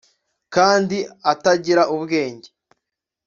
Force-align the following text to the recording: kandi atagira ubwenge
kandi 0.55 0.97
atagira 1.31 1.83
ubwenge 1.95 2.49